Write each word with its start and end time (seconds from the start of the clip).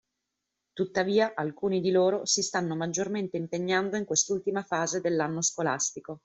Tuttavia 0.73 1.33
alcuni 1.35 1.79
di 1.79 1.91
loro 1.91 2.25
si 2.25 2.41
stanno 2.41 2.75
maggiormente 2.75 3.37
impegnando 3.37 3.97
in 3.97 4.05
quest’ultima 4.05 4.63
fase 4.63 4.99
dell’anno 4.99 5.43
scolastico. 5.43 6.19